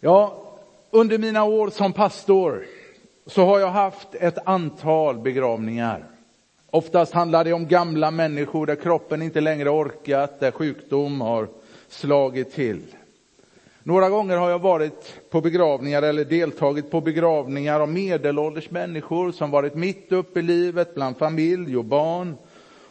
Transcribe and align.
Ja, 0.00 0.42
under 0.90 1.18
mina 1.18 1.44
år 1.44 1.70
som 1.70 1.92
pastor 1.92 2.66
så 3.26 3.44
har 3.44 3.58
jag 3.58 3.70
haft 3.70 4.14
ett 4.14 4.38
antal 4.44 5.18
begravningar. 5.18 6.04
Oftast 6.70 7.12
handlar 7.12 7.44
det 7.44 7.52
om 7.52 7.66
gamla 7.66 8.10
människor 8.10 8.66
där 8.66 8.74
kroppen 8.74 9.22
inte 9.22 9.40
längre 9.40 9.70
orkat, 9.70 10.40
där 10.40 10.50
sjukdom 10.50 11.20
har 11.20 11.48
slagit 11.88 12.52
till. 12.52 12.82
Några 13.82 14.08
gånger 14.08 14.36
har 14.36 14.50
jag 14.50 14.58
varit 14.58 15.30
på 15.30 15.40
begravningar 15.40 16.02
eller 16.02 16.24
deltagit 16.24 16.90
på 16.90 17.00
begravningar 17.00 17.80
av 17.80 17.88
medelålders 17.88 18.70
människor 18.70 19.32
som 19.32 19.50
varit 19.50 19.74
mitt 19.74 20.12
uppe 20.12 20.38
i 20.38 20.42
livet 20.42 20.94
bland 20.94 21.16
familj 21.16 21.76
och 21.76 21.84
barn. 21.84 22.36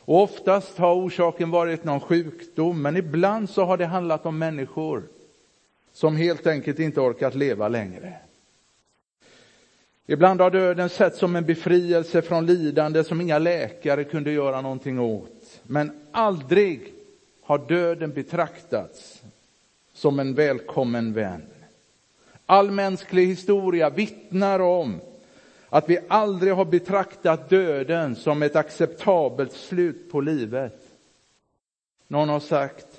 Och 0.05 0.23
oftast 0.23 0.77
har 0.77 0.95
orsaken 0.95 1.51
varit 1.51 1.83
någon 1.83 1.99
sjukdom, 1.99 2.81
men 2.81 2.97
ibland 2.97 3.49
så 3.49 3.65
har 3.65 3.77
det 3.77 3.85
handlat 3.85 4.25
om 4.25 4.37
människor 4.37 5.03
som 5.97 6.15
helt 6.15 6.47
enkelt 6.47 6.79
inte 6.79 7.01
orkat 7.01 7.35
leva 7.35 7.67
längre. 7.67 8.13
Ibland 10.05 10.41
har 10.41 10.51
döden 10.51 10.89
setts 10.89 11.19
som 11.19 11.35
en 11.35 11.45
befrielse 11.45 12.21
från 12.21 12.45
lidande 12.45 13.03
som 13.03 13.21
inga 13.21 13.39
läkare 13.39 14.03
kunde 14.03 14.31
göra 14.31 14.61
någonting 14.61 14.99
åt. 14.99 15.61
Men 15.63 15.91
aldrig 16.11 16.93
har 17.41 17.57
döden 17.57 18.13
betraktats 18.13 19.21
som 19.93 20.19
en 20.19 20.33
välkommen 20.33 21.13
vän. 21.13 21.45
All 22.45 22.71
mänsklig 22.71 23.27
historia 23.27 23.89
vittnar 23.89 24.59
om 24.59 24.99
att 25.69 25.89
vi 25.89 25.99
aldrig 26.07 26.53
har 26.53 26.65
betraktat 26.65 27.49
döden 27.49 28.15
som 28.15 28.43
ett 28.43 28.55
acceptabelt 28.55 29.53
slut 29.53 30.11
på 30.11 30.21
livet. 30.21 30.81
Någon 32.07 32.29
har 32.29 32.39
sagt, 32.39 32.96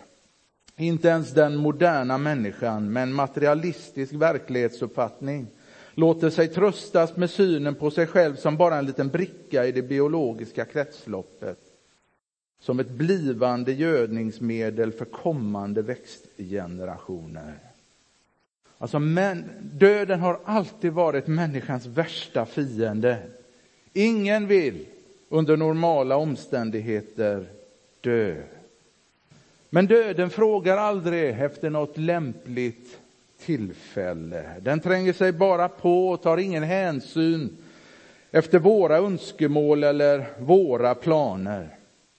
inte 0.78 1.08
ens 1.08 1.30
den 1.30 1.56
moderna 1.56 2.18
människan 2.18 2.92
med 2.92 3.02
en 3.02 3.12
materialistisk 3.12 4.12
verklighetsuppfattning 4.12 5.46
låter 5.94 6.30
sig 6.30 6.48
tröstas 6.48 7.16
med 7.16 7.30
synen 7.30 7.74
på 7.74 7.90
sig 7.90 8.06
själv 8.06 8.36
som 8.36 8.56
bara 8.56 8.76
en 8.76 8.86
liten 8.86 9.08
bricka 9.08 9.66
i 9.66 9.72
det 9.72 9.82
biologiska 9.82 10.64
kretsloppet. 10.64 11.58
Som 12.60 12.80
ett 12.80 12.90
blivande 12.90 13.72
gödningsmedel 13.72 14.92
för 14.92 15.04
kommande 15.04 15.82
växtgenerationer. 15.82 17.58
Alltså, 18.78 18.98
men, 18.98 19.44
döden 19.60 20.20
har 20.20 20.40
alltid 20.44 20.92
varit 20.92 21.26
människans 21.26 21.86
värsta 21.86 22.46
fiende. 22.46 23.18
Ingen 23.92 24.46
vill 24.46 24.86
under 25.28 25.56
normala 25.56 26.16
omständigheter 26.16 27.46
dö. 28.00 28.42
Men 29.70 29.86
döden 29.86 30.30
frågar 30.30 30.76
aldrig 30.76 31.40
efter 31.40 31.70
något 31.70 31.98
lämpligt 31.98 32.98
tillfälle. 33.40 34.44
Den 34.60 34.80
tränger 34.80 35.12
sig 35.12 35.32
bara 35.32 35.68
på 35.68 36.08
och 36.08 36.22
tar 36.22 36.36
ingen 36.36 36.62
hänsyn 36.62 37.56
efter 38.30 38.58
våra 38.58 38.96
önskemål 38.96 39.84
eller 39.84 40.24
våra 40.38 40.94
planer. 40.94 41.68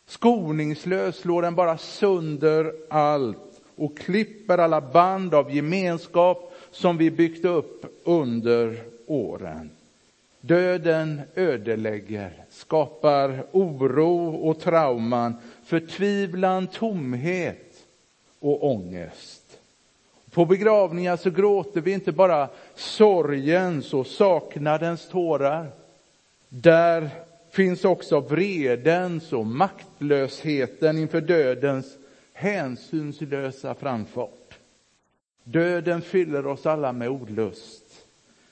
Skoningslöst 0.08 1.20
slår 1.20 1.42
den 1.42 1.55
bara 1.55 1.77
sönder 1.77 2.73
allt 2.89 3.61
och 3.75 3.97
klipper 3.97 4.58
alla 4.58 4.81
band 4.81 5.33
av 5.33 5.55
gemenskap 5.55 6.53
som 6.72 6.97
vi 6.97 7.11
byggt 7.11 7.45
upp 7.45 7.86
under 8.03 8.77
åren. 9.08 9.70
Döden 10.42 11.22
ödelägger, 11.36 12.31
skapar 12.50 13.44
oro 13.52 14.36
och 14.36 14.59
trauman, 14.59 15.36
förtvivlan, 15.70 16.67
tomhet 16.67 17.86
och 18.39 18.72
ångest. 18.72 19.59
På 20.31 20.45
begravningar 20.45 21.17
så 21.17 21.30
gråter 21.30 21.81
vi 21.81 21.92
inte 21.92 22.11
bara 22.11 22.50
sorgens 22.76 23.94
och 23.94 24.08
saknadens 24.08 25.08
tårar. 25.08 25.67
Där 26.50 27.09
finns 27.52 27.86
också 27.86 28.20
vredens 28.20 29.34
och 29.34 29.45
maktlösheten 29.45 30.98
inför 30.98 31.21
dödens 31.21 31.98
hänsynslösa 32.33 33.73
framfart. 33.73 34.58
Döden 35.43 36.02
fyller 36.02 36.48
oss 36.48 36.66
alla 36.66 36.93
med 36.93 37.10
olust. 37.10 37.83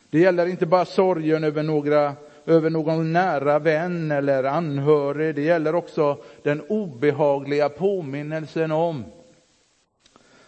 Det 0.09 0.19
gäller 0.19 0.45
inte 0.45 0.65
bara 0.65 0.85
sorgen 0.85 1.43
över, 1.43 1.63
några, 1.63 2.15
över 2.47 2.69
någon 2.69 3.13
nära 3.13 3.59
vän 3.59 4.11
eller 4.11 4.43
anhörig, 4.43 5.35
det 5.35 5.41
gäller 5.41 5.75
också 5.75 6.17
den 6.43 6.61
obehagliga 6.61 7.69
påminnelsen 7.69 8.71
om 8.71 9.05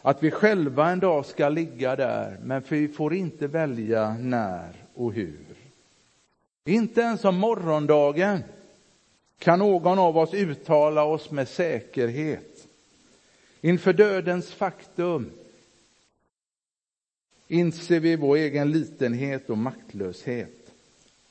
att 0.02 0.24
vi 0.24 0.32
själva 0.32 0.90
en 0.90 1.00
dag 1.00 1.26
ska 1.26 1.50
ligga 1.50 1.96
där, 1.96 2.38
men 2.44 2.64
vi 2.70 2.88
får 2.88 3.14
inte 3.14 3.48
välja 3.48 4.18
när 4.20 4.74
och 4.94 5.14
hur. 5.14 5.46
Inte 6.66 7.02
ens 7.02 7.26
om 7.26 7.36
morgondagen 7.36 8.44
kan 9.40 9.60
någon 9.60 10.00
av 10.00 10.18
oss 10.18 10.34
uttala 10.34 11.04
oss 11.04 11.32
med 11.32 11.48
säkerhet. 11.48 12.68
Inför 13.62 13.94
dödens 13.94 14.52
faktum 14.52 15.32
inser 17.48 18.00
vi 18.00 18.16
vår 18.16 18.36
egen 18.36 18.72
litenhet 18.72 19.50
och 19.50 19.58
maktlöshet. 19.58 20.59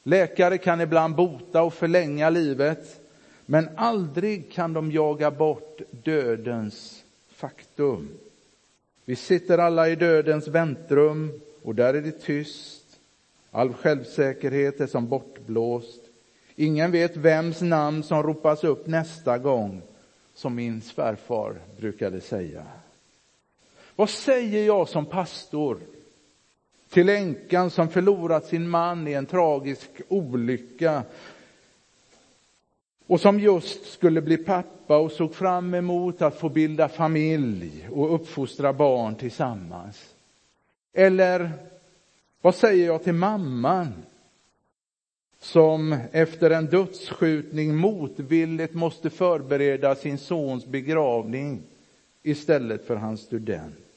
Läkare 0.08 0.58
kan 0.58 0.80
ibland 0.80 1.14
bota 1.14 1.62
och 1.62 1.74
förlänga 1.74 2.30
livet, 2.30 3.00
men 3.46 3.68
aldrig 3.76 4.52
kan 4.52 4.72
de 4.72 4.92
jaga 4.92 5.30
bort 5.30 5.80
dödens 5.90 7.04
faktum. 7.30 8.08
Vi 9.04 9.16
sitter 9.16 9.58
alla 9.58 9.88
i 9.88 9.96
dödens 9.96 10.48
väntrum 10.48 11.40
och 11.62 11.74
där 11.74 11.94
är 11.94 12.02
det 12.02 12.20
tyst. 12.20 12.84
All 13.50 13.72
självsäkerhet 13.72 14.80
är 14.80 14.86
som 14.86 15.08
bortblåst. 15.08 16.00
Ingen 16.56 16.90
vet 16.90 17.16
vems 17.16 17.60
namn 17.60 18.02
som 18.02 18.22
ropas 18.22 18.64
upp 18.64 18.86
nästa 18.86 19.38
gång, 19.38 19.82
som 20.34 20.54
min 20.54 20.80
svärfar 20.80 21.54
brukade 21.76 22.20
säga. 22.20 22.62
Vad 23.96 24.10
säger 24.10 24.66
jag 24.66 24.88
som 24.88 25.06
pastor 25.06 25.78
till 26.90 27.08
änkan 27.08 27.70
som 27.70 27.88
förlorat 27.88 28.46
sin 28.46 28.68
man 28.68 29.08
i 29.08 29.12
en 29.12 29.26
tragisk 29.26 29.90
olycka 30.08 31.02
och 33.06 33.20
som 33.20 33.40
just 33.40 33.92
skulle 33.92 34.20
bli 34.20 34.36
pappa 34.36 34.96
och 34.96 35.12
såg 35.12 35.34
fram 35.34 35.74
emot 35.74 36.22
att 36.22 36.38
få 36.38 36.48
bilda 36.48 36.88
familj 36.88 37.88
och 37.92 38.14
uppfostra 38.14 38.72
barn 38.72 39.14
tillsammans? 39.14 40.14
Eller 40.92 41.50
vad 42.40 42.54
säger 42.54 42.86
jag 42.86 43.04
till 43.04 43.12
mamman 43.12 43.92
som 45.40 45.96
efter 46.12 46.50
en 46.50 46.66
dödsskjutning 46.66 47.76
motvilligt 47.76 48.74
måste 48.74 49.10
förbereda 49.10 49.94
sin 49.94 50.18
sons 50.18 50.66
begravning 50.66 51.62
istället 52.22 52.86
för 52.86 52.96
hans 52.96 53.20
student? 53.20 53.87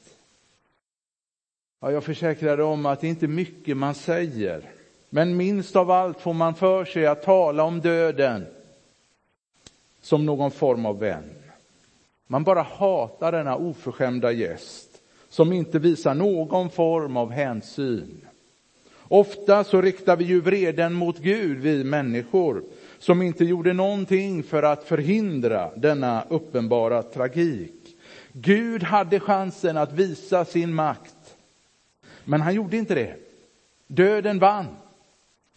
Ja, 1.84 1.92
jag 1.92 2.04
försäkrar 2.04 2.60
om 2.60 2.86
att 2.86 3.00
det 3.00 3.08
inte 3.08 3.26
är 3.26 3.28
mycket 3.28 3.76
man 3.76 3.94
säger, 3.94 4.70
men 5.10 5.36
minst 5.36 5.76
av 5.76 5.90
allt 5.90 6.20
får 6.20 6.32
man 6.32 6.54
för 6.54 6.84
sig 6.84 7.06
att 7.06 7.22
tala 7.22 7.62
om 7.62 7.80
döden 7.80 8.46
som 10.00 10.26
någon 10.26 10.50
form 10.50 10.86
av 10.86 10.98
vän. 10.98 11.30
Man 12.26 12.44
bara 12.44 12.62
hatar 12.62 13.32
denna 13.32 13.56
oförskämda 13.56 14.32
gäst 14.32 14.88
som 15.28 15.52
inte 15.52 15.78
visar 15.78 16.14
någon 16.14 16.70
form 16.70 17.16
av 17.16 17.30
hänsyn. 17.30 18.26
Ofta 19.08 19.64
så 19.64 19.80
riktar 19.80 20.16
vi 20.16 20.24
ju 20.24 20.40
vreden 20.40 20.92
mot 20.92 21.18
Gud, 21.18 21.58
vi 21.58 21.84
människor, 21.84 22.62
som 22.98 23.22
inte 23.22 23.44
gjorde 23.44 23.72
någonting 23.72 24.42
för 24.42 24.62
att 24.62 24.84
förhindra 24.84 25.70
denna 25.76 26.24
uppenbara 26.28 27.02
tragik. 27.02 27.96
Gud 28.32 28.82
hade 28.82 29.20
chansen 29.20 29.76
att 29.76 29.92
visa 29.92 30.44
sin 30.44 30.74
makt, 30.74 31.14
men 32.24 32.40
han 32.40 32.54
gjorde 32.54 32.76
inte 32.76 32.94
det. 32.94 33.16
Döden 33.86 34.38
vann, 34.38 34.66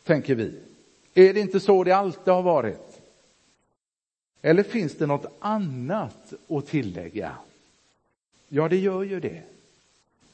tänker 0.03 0.35
vi. 0.35 0.59
Är 1.13 1.33
det 1.33 1.39
inte 1.39 1.59
så 1.59 1.83
det 1.83 1.91
alltid 1.91 2.33
har 2.33 2.41
varit? 2.41 3.01
Eller 4.41 4.63
finns 4.63 4.95
det 4.97 5.06
något 5.06 5.35
annat 5.39 6.33
att 6.50 6.67
tillägga? 6.67 7.31
Ja, 8.50 8.67
det 8.69 8.77
gör 8.77 9.03
ju 9.03 9.19
det. 9.19 9.41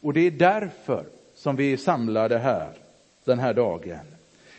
Och 0.02 0.14
det 0.14 0.22
är 0.22 0.32
därför 0.32 1.06
som 1.36 1.56
vi 1.56 1.74
är 1.74 1.78
samlade 1.78 2.38
här 2.38 2.70
den 3.24 3.40
här 3.40 3.54
dagen. 3.54 4.00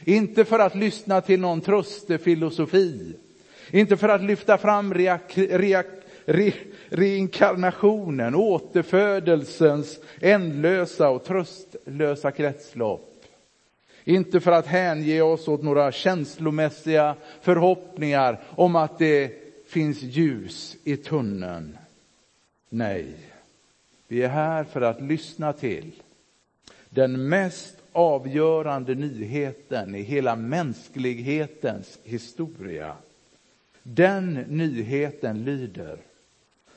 Inte 0.04 0.44
för 0.44 0.58
att 0.58 0.74
lyssna 0.74 1.20
till 1.20 1.40
någon 1.40 1.60
tröstefilosofi, 1.60 3.14
inte 3.70 3.96
för 3.96 4.08
att 4.08 4.22
lyfta 4.22 4.58
fram 4.58 4.94
reak, 4.94 5.38
reak, 5.38 5.86
re, 6.24 6.52
reinkarnationen, 6.88 8.34
återfödelsens 8.34 10.00
ändlösa 10.20 11.10
och 11.10 11.24
tröstlösa 11.24 12.30
kretslopp. 12.30 13.08
Inte 14.04 14.40
för 14.40 14.52
att 14.52 14.66
hänge 14.66 15.22
oss 15.22 15.48
åt 15.48 15.62
några 15.62 15.92
känslomässiga 15.92 17.16
förhoppningar 17.40 18.40
om 18.50 18.76
att 18.76 18.98
det 18.98 19.32
finns 19.66 20.02
ljus 20.02 20.76
i 20.84 20.96
tunneln. 20.96 21.78
Nej, 22.68 23.06
vi 24.08 24.22
är 24.22 24.28
här 24.28 24.64
för 24.64 24.80
att 24.80 25.02
lyssna 25.02 25.52
till 25.52 25.92
Den 26.88 27.28
mest 27.28 27.76
avgörande 27.92 28.94
nyheten 28.94 29.94
i 29.94 30.02
hela 30.02 30.36
mänsklighetens 30.36 31.98
historia. 32.04 32.96
Den 33.82 34.34
nyheten 34.34 35.44
lyder 35.44 35.98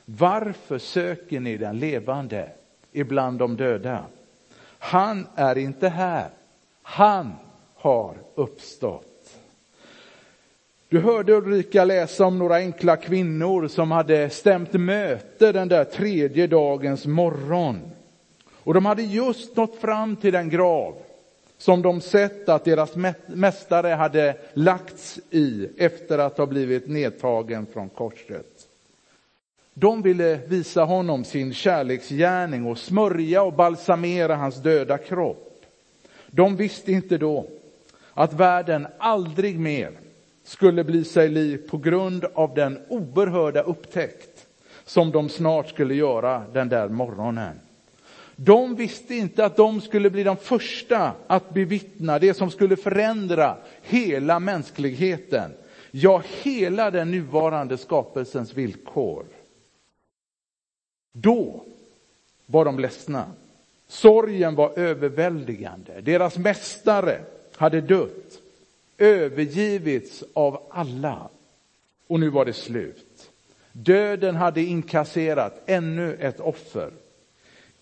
varför 0.08 0.78
söker 0.78 1.40
ni 1.40 1.56
den 1.56 1.78
levande 1.78 2.48
ibland 2.92 3.38
de 3.38 3.56
döda? 3.56 4.04
Han 4.78 5.26
är 5.34 5.58
inte 5.58 5.88
här. 5.88 6.28
Han 6.82 7.32
har 7.74 8.14
uppstått. 8.34 9.34
Du 10.88 11.00
hörde 11.00 11.32
Ulrika 11.32 11.84
läsa 11.84 12.26
om 12.26 12.38
några 12.38 12.56
enkla 12.56 12.96
kvinnor 12.96 13.68
som 13.68 13.90
hade 13.90 14.30
stämt 14.30 14.72
möte 14.72 15.52
den 15.52 15.68
där 15.68 15.84
tredje 15.84 16.46
dagens 16.46 17.06
morgon. 17.06 17.80
Och 18.52 18.74
de 18.74 18.86
hade 18.86 19.02
just 19.02 19.56
nått 19.56 19.74
fram 19.80 20.16
till 20.16 20.32
den 20.32 20.50
grav 20.50 20.94
som 21.58 21.82
de 21.82 22.00
sett 22.00 22.48
att 22.48 22.64
deras 22.64 22.96
mästare 23.26 23.88
hade 23.88 24.36
lagts 24.52 25.20
i 25.30 25.68
efter 25.78 26.18
att 26.18 26.38
ha 26.38 26.46
blivit 26.46 26.88
nedtagen 26.88 27.66
från 27.72 27.88
korset. 27.88 28.66
De 29.78 30.02
ville 30.02 30.38
visa 30.46 30.84
honom 30.84 31.24
sin 31.24 31.54
kärleksgärning 31.54 32.66
och 32.66 32.78
smörja 32.78 33.42
och 33.42 33.52
balsamera 33.52 34.36
hans 34.36 34.62
döda 34.62 34.98
kropp. 34.98 35.64
De 36.26 36.56
visste 36.56 36.92
inte 36.92 37.18
då 37.18 37.46
att 38.14 38.32
världen 38.32 38.86
aldrig 38.98 39.58
mer 39.60 39.90
skulle 40.44 40.84
bli 40.84 41.04
sig 41.04 41.28
lik 41.28 41.68
på 41.70 41.78
grund 41.78 42.24
av 42.34 42.54
den 42.54 42.78
oerhörda 42.88 43.62
upptäckt 43.62 44.46
som 44.84 45.10
de 45.10 45.28
snart 45.28 45.68
skulle 45.68 45.94
göra 45.94 46.42
den 46.52 46.68
där 46.68 46.88
morgonen. 46.88 47.60
De 48.36 48.74
visste 48.74 49.14
inte 49.14 49.44
att 49.44 49.56
de 49.56 49.80
skulle 49.80 50.10
bli 50.10 50.22
de 50.22 50.36
första 50.36 51.12
att 51.26 51.54
bevittna 51.54 52.18
det 52.18 52.34
som 52.34 52.50
skulle 52.50 52.76
förändra 52.76 53.56
hela 53.82 54.38
mänskligheten, 54.38 55.50
ja, 55.90 56.22
hela 56.42 56.90
den 56.90 57.10
nuvarande 57.10 57.76
skapelsens 57.78 58.54
villkor. 58.54 59.24
Då 61.20 61.64
var 62.46 62.64
de 62.64 62.78
ledsna. 62.78 63.30
Sorgen 63.88 64.54
var 64.54 64.78
överväldigande. 64.78 66.00
Deras 66.00 66.38
mästare 66.38 67.20
hade 67.56 67.80
dött, 67.80 68.40
övergivits 68.98 70.24
av 70.32 70.62
alla. 70.70 71.28
Och 72.06 72.20
nu 72.20 72.30
var 72.30 72.44
det 72.44 72.52
slut. 72.52 73.30
Döden 73.72 74.36
hade 74.36 74.62
inkasserat 74.62 75.62
ännu 75.66 76.14
ett 76.14 76.40
offer. 76.40 76.90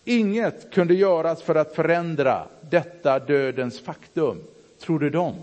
Inget 0.03 0.71
kunde 0.71 0.93
göras 0.93 1.41
för 1.41 1.55
att 1.55 1.75
förändra 1.75 2.47
detta 2.61 3.19
dödens 3.19 3.79
faktum, 3.79 4.43
trodde 4.79 5.09
de. 5.09 5.35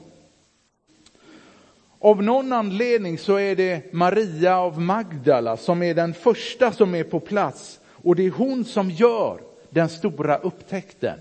Av 1.99 2.23
någon 2.23 2.53
anledning 2.53 3.19
så 3.19 3.37
är 3.37 3.57
det 3.57 3.93
Maria 3.93 4.59
av 4.59 4.81
Magdala 4.81 5.57
som 5.57 5.83
är 5.83 5.95
den 5.95 6.15
första 6.15 6.73
som 6.73 6.95
är 6.95 7.05
på 7.05 7.21
plats 7.21 7.79
och 8.03 8.17
det 8.17 8.27
är 8.27 8.31
hon 8.31 8.65
som 8.65 8.91
gör 8.91 9.41
den 9.71 9.89
stora 9.89 10.37
upptäckten. 10.37 11.19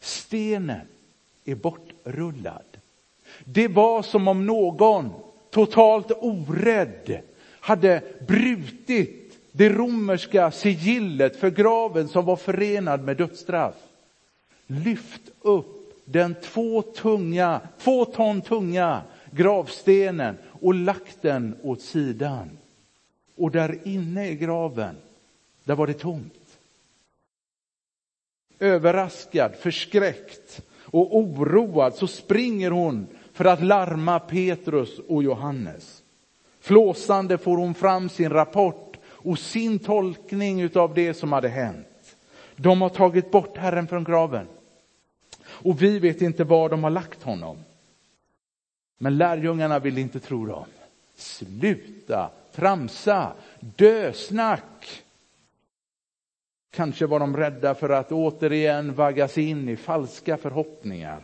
Stenen 0.00 0.86
är 1.44 1.54
bortrullad. 1.54 2.62
Det 3.44 3.68
var 3.68 4.02
som 4.02 4.28
om 4.28 4.46
någon 4.46 5.10
totalt 5.50 6.10
orädd 6.20 7.20
hade 7.60 8.02
brutit 8.26 9.38
det 9.52 9.68
romerska 9.68 10.50
sigillet 10.50 11.36
för 11.36 11.50
graven 11.50 12.08
som 12.08 12.24
var 12.24 12.36
förenad 12.36 13.04
med 13.04 13.16
dödsstraff. 13.16 13.74
Lyft 14.66 15.22
upp 15.40 16.02
den 16.04 16.34
två, 16.42 16.82
tunga, 16.82 17.60
två 17.78 18.04
ton 18.04 18.40
tunga 18.40 19.02
gravstenen 19.30 20.36
och 20.60 20.74
lagt 20.74 21.22
den 21.22 21.56
åt 21.62 21.80
sidan. 21.80 22.50
Och 23.36 23.50
där 23.50 23.78
inne 23.84 24.28
i 24.28 24.36
graven 24.36 24.96
där 25.64 25.74
var 25.74 25.86
det 25.86 25.94
tomt. 25.94 26.58
Överraskad, 28.58 29.54
förskräckt 29.54 30.60
och 30.80 31.16
oroad 31.16 31.94
så 31.94 32.06
springer 32.06 32.70
hon 32.70 33.06
för 33.32 33.44
att 33.44 33.62
larma 33.62 34.18
Petrus 34.20 34.98
och 34.98 35.22
Johannes. 35.22 36.02
Flåsande 36.60 37.38
får 37.38 37.56
hon 37.56 37.74
fram 37.74 38.08
sin 38.08 38.30
rapport 38.30 38.96
och 39.06 39.38
sin 39.38 39.78
tolkning 39.78 40.76
av 40.76 40.94
det 40.94 41.14
som 41.14 41.32
hade 41.32 41.48
hänt. 41.48 42.16
De 42.56 42.82
har 42.82 42.88
tagit 42.88 43.30
bort 43.30 43.56
Herren 43.56 43.86
från 43.86 44.04
graven. 44.04 44.46
Och 45.46 45.82
vi 45.82 45.98
vet 45.98 46.22
inte 46.22 46.44
var 46.44 46.68
de 46.68 46.84
har 46.84 46.90
lagt 46.90 47.22
honom. 47.22 47.56
Men 48.98 49.18
lärjungarna 49.18 49.78
vill 49.78 49.98
inte 49.98 50.20
tro 50.20 50.46
dem. 50.46 50.66
Sluta 51.16 52.30
tramsa, 52.54 53.32
dösnack. 53.60 55.03
Kanske 56.74 57.06
var 57.06 57.20
de 57.20 57.36
rädda 57.36 57.74
för 57.74 57.90
att 57.90 58.12
återigen 58.12 58.94
vaggas 58.94 59.38
in 59.38 59.68
i 59.68 59.76
falska 59.76 60.36
förhoppningar. 60.36 61.20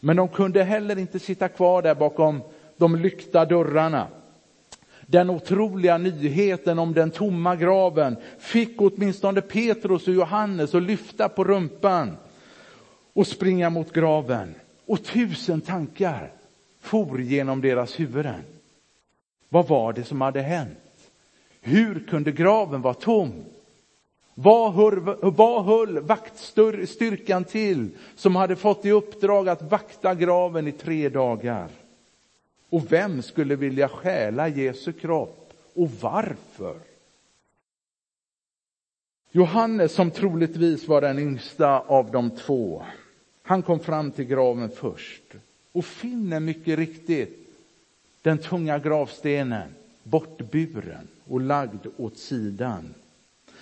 Men 0.00 0.16
de 0.16 0.28
kunde 0.28 0.62
heller 0.62 0.98
inte 0.98 1.18
sitta 1.18 1.48
kvar 1.48 1.82
där 1.82 1.94
bakom 1.94 2.40
de 2.76 2.96
lyckta 2.96 3.44
dörrarna. 3.44 4.06
Den 5.06 5.30
otroliga 5.30 5.98
nyheten 5.98 6.78
om 6.78 6.92
den 6.92 7.10
tomma 7.10 7.56
graven 7.56 8.16
fick 8.38 8.80
åtminstone 8.80 9.40
Petrus 9.40 10.08
och 10.08 10.14
Johannes 10.14 10.74
att 10.74 10.82
lyfta 10.82 11.28
på 11.28 11.44
rumpan 11.44 12.16
och 13.12 13.26
springa 13.26 13.70
mot 13.70 13.92
graven. 13.92 14.54
Och 14.86 15.04
tusen 15.04 15.60
tankar 15.60 16.32
for 16.80 17.20
genom 17.20 17.60
deras 17.60 18.00
huvuden. 18.00 18.42
Vad 19.48 19.68
var 19.68 19.92
det 19.92 20.04
som 20.04 20.20
hade 20.20 20.42
hänt? 20.42 21.10
Hur 21.60 22.06
kunde 22.08 22.32
graven 22.32 22.82
vara 22.82 22.94
tom? 22.94 23.44
Vad 24.38 24.72
höll, 24.72 25.00
vad 25.20 25.64
höll 25.64 25.98
vaktstyrkan 26.00 27.44
till 27.44 27.88
som 28.16 28.36
hade 28.36 28.56
fått 28.56 28.84
i 28.84 28.90
uppdrag 28.90 29.48
att 29.48 29.62
vakta 29.62 30.14
graven 30.14 30.68
i 30.68 30.72
tre 30.72 31.08
dagar? 31.08 31.68
Och 32.70 32.92
vem 32.92 33.22
skulle 33.22 33.56
vilja 33.56 33.88
stjäla 33.88 34.48
Jesu 34.48 34.92
kropp 34.92 35.52
och 35.74 35.90
varför? 36.00 36.76
Johannes, 39.30 39.92
som 39.92 40.10
troligtvis 40.10 40.88
var 40.88 41.00
den 41.00 41.18
yngsta 41.18 41.80
av 41.80 42.10
de 42.10 42.30
två, 42.30 42.82
han 43.42 43.62
kom 43.62 43.80
fram 43.80 44.10
till 44.10 44.24
graven 44.24 44.70
först 44.70 45.22
och 45.72 45.84
finner 45.84 46.40
mycket 46.40 46.78
riktigt 46.78 47.48
den 48.22 48.38
tunga 48.38 48.78
gravstenen 48.78 49.68
bortburen 50.02 51.08
och 51.28 51.40
lagd 51.40 51.86
åt 51.96 52.18
sidan. 52.18 52.94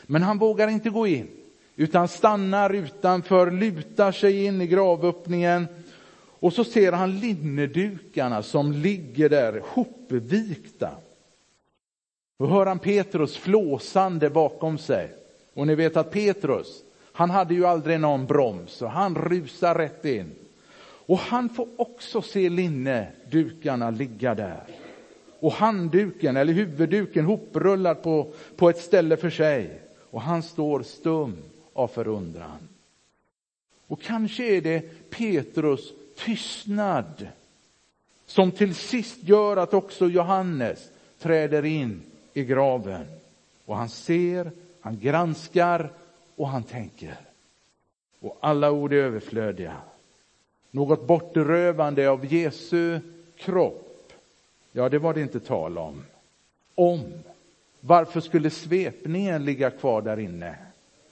Men 0.06 0.22
han 0.22 0.38
vågar 0.38 0.68
inte 0.68 0.90
gå 0.90 1.06
in, 1.06 1.28
utan 1.76 2.08
stannar 2.08 2.74
utanför, 2.74 3.50
lutar 3.50 4.12
sig 4.12 4.44
in 4.44 4.60
i 4.60 4.66
gravöppningen 4.66 5.66
och 6.44 6.52
så 6.52 6.64
ser 6.64 6.92
han 6.92 7.18
linnedukarna 7.18 8.42
som 8.42 8.72
ligger 8.72 9.28
där 9.28 9.62
hopvikta. 9.64 10.90
Och 12.38 12.48
hör 12.48 12.66
han 12.66 12.78
Petrus 12.78 13.36
flåsande 13.36 14.30
bakom 14.30 14.78
sig. 14.78 15.12
Och 15.54 15.66
ni 15.66 15.74
vet 15.74 15.96
att 15.96 16.10
Petrus, 16.10 16.82
han 17.12 17.30
hade 17.30 17.54
ju 17.54 17.66
aldrig 17.66 18.00
någon 18.00 18.26
broms 18.26 18.82
och 18.82 18.90
han 18.90 19.14
rusar 19.14 19.74
rätt 19.74 20.04
in. 20.04 20.32
Och 21.06 21.18
han 21.18 21.48
får 21.48 21.68
också 21.76 22.22
se 22.22 22.48
linnedukarna 22.48 23.90
ligga 23.90 24.34
där. 24.34 24.62
Och 25.40 25.52
handduken, 25.52 26.36
eller 26.36 26.52
huvudduken, 26.52 27.24
hoprullad 27.24 28.02
på, 28.02 28.32
på 28.56 28.70
ett 28.70 28.78
ställe 28.78 29.16
för 29.16 29.30
sig 29.30 29.80
och 30.14 30.22
han 30.22 30.42
står 30.42 30.82
stum 30.82 31.36
av 31.72 31.88
förundran. 31.88 32.68
Och 33.86 34.02
kanske 34.02 34.56
är 34.56 34.60
det 34.60 35.10
Petrus 35.10 35.92
tystnad 36.16 37.28
som 38.26 38.50
till 38.50 38.74
sist 38.74 39.18
gör 39.22 39.56
att 39.56 39.74
också 39.74 40.08
Johannes 40.08 40.90
träder 41.18 41.64
in 41.64 42.02
i 42.34 42.44
graven. 42.44 43.06
Och 43.64 43.76
han 43.76 43.88
ser, 43.88 44.50
han 44.80 45.00
granskar 45.00 45.90
och 46.36 46.48
han 46.48 46.62
tänker. 46.62 47.16
Och 48.20 48.38
alla 48.40 48.70
ord 48.70 48.92
är 48.92 48.96
överflödiga. 48.96 49.76
Något 50.70 51.06
bortrövande 51.06 52.10
av 52.10 52.32
Jesu 52.32 53.00
kropp, 53.36 54.12
ja, 54.72 54.88
det 54.88 54.98
var 54.98 55.14
det 55.14 55.20
inte 55.20 55.40
tal 55.40 55.78
om. 55.78 56.04
Om 56.74 57.12
varför 57.86 58.20
skulle 58.20 58.50
svepningen 58.50 59.44
ligga 59.44 59.70
kvar 59.70 60.02
där 60.02 60.18
inne? 60.18 60.54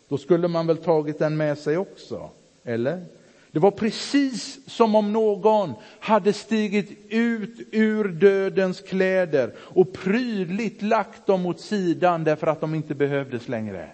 Då 0.08 0.18
skulle 0.18 0.48
man 0.48 0.66
väl 0.66 0.76
tagit 0.76 1.18
den 1.18 1.36
med 1.36 1.58
sig 1.58 1.76
också, 1.76 2.30
eller? 2.64 3.04
Det 3.50 3.58
var 3.58 3.70
precis 3.70 4.58
som 4.66 4.94
om 4.94 5.12
någon 5.12 5.72
hade 6.00 6.32
stigit 6.32 6.90
ut 7.08 7.68
ur 7.72 8.08
dödens 8.08 8.80
kläder 8.80 9.52
och 9.58 9.92
prydligt 9.92 10.82
lagt 10.82 11.26
dem 11.26 11.46
åt 11.46 11.60
sidan 11.60 12.24
därför 12.24 12.46
att 12.46 12.60
de 12.60 12.74
inte 12.74 12.94
behövdes 12.94 13.48
längre. 13.48 13.88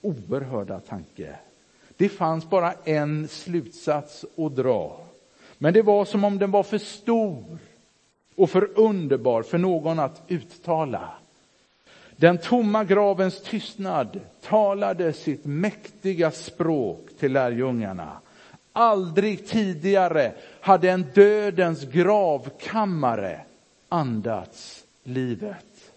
Oerhörda 0.00 0.80
tanke. 0.80 1.34
Det 1.96 2.08
fanns 2.08 2.50
bara 2.50 2.72
en 2.84 3.28
slutsats 3.28 4.24
att 4.36 4.56
dra. 4.56 5.00
Men 5.58 5.74
det 5.74 5.82
var 5.82 6.04
som 6.04 6.24
om 6.24 6.38
den 6.38 6.50
var 6.50 6.62
för 6.62 6.78
stor 6.78 7.58
och 8.36 8.50
för 8.50 8.78
underbar 8.78 9.42
för 9.42 9.58
någon 9.58 9.98
att 9.98 10.22
uttala. 10.28 11.10
Den 12.16 12.38
tomma 12.38 12.84
gravens 12.84 13.42
tystnad 13.42 14.20
talade 14.40 15.12
sitt 15.12 15.44
mäktiga 15.44 16.30
språk 16.30 17.08
till 17.18 17.32
lärjungarna. 17.32 18.20
Aldrig 18.72 19.46
tidigare 19.46 20.32
hade 20.60 20.90
en 20.90 21.06
dödens 21.14 21.84
gravkammare 21.84 23.40
andats 23.88 24.84
livet. 25.02 25.92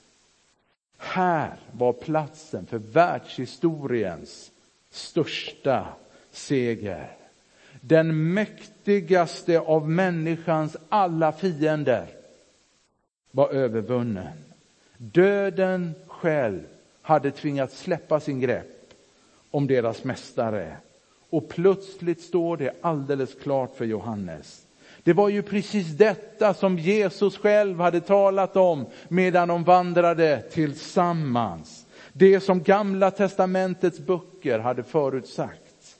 Här 0.98 1.56
var 1.72 1.94
platsen 1.94 2.66
för 2.66 2.78
världshistoriens 2.78 4.52
största 4.92 5.88
seger. 6.32 7.12
Den 7.82 8.34
mäktigaste 8.34 9.60
av 9.60 9.90
människans 9.90 10.78
alla 10.90 11.32
fiender 11.32 12.17
var 13.38 13.50
övervunnen. 13.50 14.28
Döden 14.98 15.96
själv 16.08 16.64
hade 17.02 17.32
tvingats 17.32 17.80
släppa 17.80 18.20
sin 18.20 18.40
grepp 18.40 18.94
om 19.52 19.68
deras 19.68 20.04
mästare. 20.04 20.78
Och 21.30 21.50
plötsligt 21.50 22.22
står 22.22 22.58
det 22.58 22.74
alldeles 22.82 23.36
klart 23.36 23.76
för 23.76 23.86
Johannes. 23.86 24.66
Det 25.04 25.14
var 25.14 25.30
ju 25.30 25.42
precis 25.42 25.88
detta 25.88 26.54
som 26.54 26.78
Jesus 26.78 27.38
själv 27.38 27.80
hade 27.80 28.02
talat 28.02 28.56
om 28.56 28.86
medan 29.08 29.48
de 29.48 29.64
vandrade 29.64 30.44
tillsammans. 30.52 31.86
Det 32.14 32.40
som 32.40 32.64
gamla 32.64 33.12
testamentets 33.12 34.00
böcker 34.00 34.60
hade 34.60 34.84
förutsagt. 34.84 35.98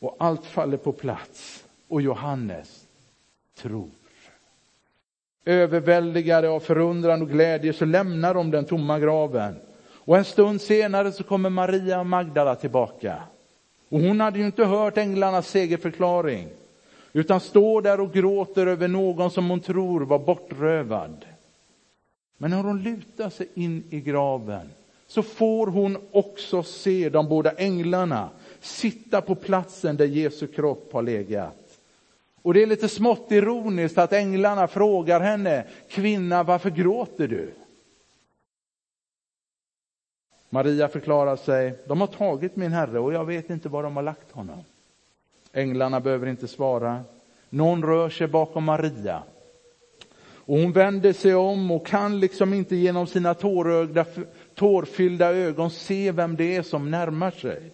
Och 0.00 0.16
allt 0.18 0.46
faller 0.46 0.76
på 0.76 0.92
plats 0.92 1.64
och 1.88 2.02
Johannes 2.02 2.86
tror. 3.56 3.90
Överväldigade 5.48 6.48
av 6.48 6.60
förundran 6.60 7.22
och 7.22 7.30
glädje 7.30 7.72
så 7.72 7.84
lämnar 7.84 8.34
de 8.34 8.50
den 8.50 8.64
tomma 8.64 8.98
graven. 8.98 9.56
Och 9.94 10.16
en 10.16 10.24
stund 10.24 10.60
senare 10.60 11.12
så 11.12 11.22
kommer 11.22 11.50
Maria 11.50 12.04
Magdala 12.04 12.54
tillbaka. 12.54 13.22
Och 13.88 14.00
hon 14.00 14.20
hade 14.20 14.38
ju 14.38 14.46
inte 14.46 14.64
hört 14.64 14.98
änglarnas 14.98 15.48
segerförklaring, 15.48 16.48
utan 17.12 17.40
står 17.40 17.82
där 17.82 18.00
och 18.00 18.12
gråter 18.12 18.66
över 18.66 18.88
någon 18.88 19.30
som 19.30 19.50
hon 19.50 19.60
tror 19.60 20.00
var 20.00 20.18
bortrövad. 20.18 21.24
Men 22.38 22.50
när 22.50 22.62
hon 22.62 22.82
lutar 22.82 23.30
sig 23.30 23.48
in 23.54 23.84
i 23.90 24.00
graven 24.00 24.70
så 25.06 25.22
får 25.22 25.66
hon 25.66 25.98
också 26.12 26.62
se 26.62 27.08
de 27.08 27.28
båda 27.28 27.50
änglarna 27.50 28.28
sitta 28.60 29.20
på 29.20 29.34
platsen 29.34 29.96
där 29.96 30.06
Jesu 30.06 30.46
kropp 30.46 30.92
har 30.92 31.02
legat. 31.02 31.65
Och 32.46 32.54
det 32.54 32.62
är 32.62 32.66
lite 32.66 32.88
smått 32.88 33.32
ironiskt 33.32 33.98
att 33.98 34.12
änglarna 34.12 34.68
frågar 34.68 35.20
henne, 35.20 35.64
kvinna 35.88 36.42
varför 36.42 36.70
gråter 36.70 37.28
du? 37.28 37.54
Maria 40.50 40.88
förklarar 40.88 41.36
sig, 41.36 41.78
de 41.86 42.00
har 42.00 42.06
tagit 42.06 42.56
min 42.56 42.72
herre 42.72 42.98
och 42.98 43.12
jag 43.12 43.24
vet 43.24 43.50
inte 43.50 43.68
var 43.68 43.82
de 43.82 43.96
har 43.96 44.02
lagt 44.02 44.32
honom. 44.32 44.64
Änglarna 45.52 46.00
behöver 46.00 46.26
inte 46.26 46.48
svara. 46.48 47.04
Någon 47.50 47.82
rör 47.82 48.10
sig 48.10 48.26
bakom 48.26 48.64
Maria. 48.64 49.22
Och 50.18 50.58
hon 50.58 50.72
vänder 50.72 51.12
sig 51.12 51.34
om 51.34 51.70
och 51.70 51.86
kan 51.86 52.20
liksom 52.20 52.54
inte 52.54 52.76
genom 52.76 53.06
sina 53.06 53.34
tårögda, 53.34 54.04
tårfyllda 54.54 55.34
ögon 55.34 55.70
se 55.70 56.12
vem 56.12 56.36
det 56.36 56.56
är 56.56 56.62
som 56.62 56.90
närmar 56.90 57.30
sig. 57.30 57.70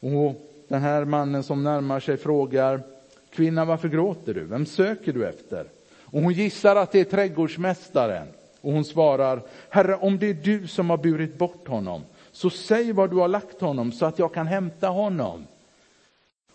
Och 0.00 0.48
den 0.68 0.82
här 0.82 1.04
mannen 1.04 1.42
som 1.42 1.64
närmar 1.64 2.00
sig 2.00 2.16
frågar, 2.16 2.82
kvinna 3.30 3.64
varför 3.64 3.88
gråter 3.88 4.34
du? 4.34 4.44
Vem 4.44 4.66
söker 4.66 5.12
du 5.12 5.26
efter? 5.26 5.66
Och 6.04 6.22
hon 6.22 6.32
gissar 6.32 6.76
att 6.76 6.92
det 6.92 7.00
är 7.00 7.04
trädgårdsmästaren. 7.04 8.26
Och 8.60 8.72
hon 8.72 8.84
svarar, 8.84 9.42
Herre 9.68 9.94
om 9.94 10.18
det 10.18 10.26
är 10.26 10.34
du 10.34 10.66
som 10.66 10.90
har 10.90 10.96
burit 10.96 11.38
bort 11.38 11.68
honom, 11.68 12.02
så 12.32 12.50
säg 12.50 12.92
var 12.92 13.08
du 13.08 13.16
har 13.16 13.28
lagt 13.28 13.60
honom 13.60 13.92
så 13.92 14.06
att 14.06 14.18
jag 14.18 14.34
kan 14.34 14.46
hämta 14.46 14.88
honom. 14.88 15.46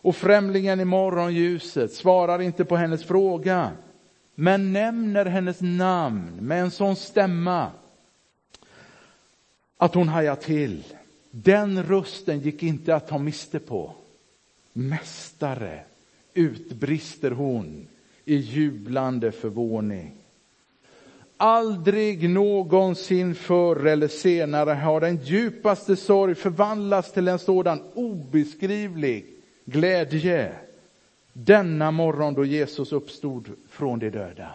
Och 0.02 0.16
främlingen 0.16 0.80
i 0.80 0.86
morgonljuset 0.86 1.94
svarar 1.94 2.42
inte 2.42 2.66
på 2.66 2.76
hennes 2.76 3.04
fråga, 3.04 3.72
men 4.36 4.74
nämner 4.74 5.26
hennes 5.26 5.58
namn 5.62 6.38
med 6.40 6.62
en 6.62 6.72
sån 6.72 6.96
stämma 6.96 7.72
att 9.78 9.94
hon 9.94 10.08
hajar 10.08 10.36
till. 10.36 10.84
Den 11.32 11.84
rösten 11.84 12.40
gick 12.40 12.64
inte 12.64 12.96
att 12.96 13.08
ta 13.08 13.18
miste 13.18 13.60
på. 13.60 13.94
Mästare, 14.74 15.80
utbrister 16.34 17.32
hon 17.32 17.88
i 18.26 18.36
jublande 18.36 19.32
förvåning. 19.32 20.12
Aldrig 21.38 22.30
någonsin 22.30 23.36
förr 23.36 23.86
eller 23.86 24.08
senare 24.08 24.72
har 24.72 25.02
den 25.02 25.18
djupaste 25.18 25.96
sorg 25.96 26.36
förvandlats 26.36 27.12
till 27.12 27.28
en 27.28 27.40
sådan 27.40 27.82
obeskrivlig 27.94 29.26
glädje. 29.66 30.52
Denna 31.34 31.92
morgon 31.92 32.34
då 32.34 32.46
Jesus 32.46 32.92
uppstod 32.92 33.50
från 33.70 34.00
de 34.00 34.10
döda. 34.10 34.50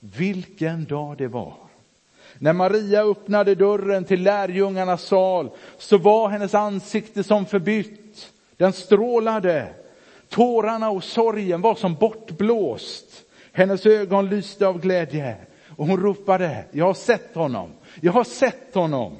Vilken 0.00 0.84
dag 0.84 1.16
det 1.18 1.28
var. 1.28 1.54
När 2.38 2.52
Maria 2.52 3.02
öppnade 3.02 3.54
dörren 3.54 4.04
till 4.04 4.22
lärjungarnas 4.22 5.02
sal 5.02 5.50
så 5.78 5.98
var 5.98 6.28
hennes 6.28 6.54
ansikte 6.54 7.22
som 7.22 7.46
förbytt. 7.46 8.05
Den 8.56 8.72
strålade. 8.72 9.74
Tårarna 10.28 10.90
och 10.90 11.04
sorgen 11.04 11.60
var 11.60 11.74
som 11.74 11.94
bortblåst. 11.94 13.24
Hennes 13.52 13.86
ögon 13.86 14.28
lyste 14.28 14.66
av 14.66 14.80
glädje. 14.80 15.36
Och 15.76 15.86
hon 15.86 16.00
ropade, 16.00 16.64
jag 16.72 16.84
har 16.84 16.94
sett 16.94 17.34
honom, 17.34 17.72
jag 18.00 18.12
har 18.12 18.24
sett 18.24 18.74
honom. 18.74 19.16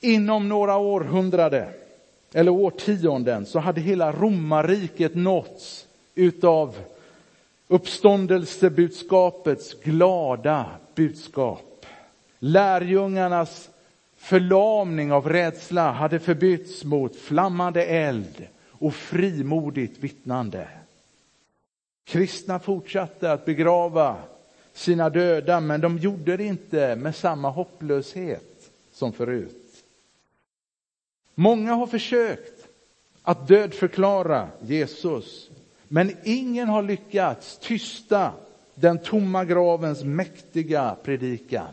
Inom 0.00 0.48
några 0.48 0.76
århundrade 0.76 1.68
eller 2.32 2.50
årtionden, 2.50 3.46
så 3.46 3.58
hade 3.58 3.80
hela 3.80 4.12
romarriket 4.12 5.14
nåtts 5.14 5.86
utav 6.14 6.76
uppståndelsebudskapets 7.68 9.74
glada 9.82 10.66
budskap. 10.94 11.86
Lärjungarnas 12.38 13.70
förlamning 14.26 15.12
av 15.12 15.28
rädsla 15.28 15.92
hade 15.92 16.18
förbytts 16.18 16.84
mot 16.84 17.16
flammande 17.16 17.84
eld 17.84 18.46
och 18.70 18.94
frimodigt 18.94 19.98
vittnande. 19.98 20.68
Kristna 22.04 22.58
fortsatte 22.58 23.32
att 23.32 23.44
begrava 23.44 24.16
sina 24.72 25.10
döda, 25.10 25.60
men 25.60 25.80
de 25.80 25.98
gjorde 25.98 26.36
det 26.36 26.44
inte 26.44 26.96
med 26.96 27.16
samma 27.16 27.50
hopplöshet 27.50 28.70
som 28.92 29.12
förut. 29.12 29.84
Många 31.34 31.74
har 31.74 31.86
försökt 31.86 32.68
att 33.22 33.48
dödförklara 33.48 34.48
Jesus, 34.60 35.50
men 35.88 36.16
ingen 36.24 36.68
har 36.68 36.82
lyckats 36.82 37.58
tysta 37.58 38.32
den 38.74 38.98
tomma 38.98 39.44
gravens 39.44 40.04
mäktiga 40.04 40.96
predikan. 41.02 41.68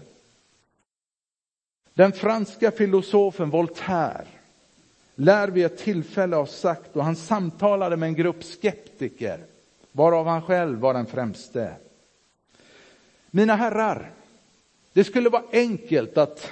Den 1.93 2.11
franska 2.11 2.71
filosofen 2.71 3.49
Voltaire 3.49 4.27
lär 5.15 5.47
vid 5.47 5.65
ett 5.65 5.77
tillfälle 5.77 6.35
ha 6.35 6.45
sagt, 6.45 6.95
och 6.95 7.03
han 7.03 7.15
samtalade 7.15 7.97
med 7.97 8.07
en 8.07 8.15
grupp 8.15 8.43
skeptiker, 8.43 9.39
varav 9.91 10.27
han 10.27 10.41
själv 10.41 10.79
var 10.79 10.93
den 10.93 11.05
främste. 11.05 11.75
Mina 13.31 13.55
herrar, 13.55 14.11
det 14.93 15.03
skulle 15.03 15.29
vara 15.29 15.43
enkelt 15.51 16.17
att 16.17 16.51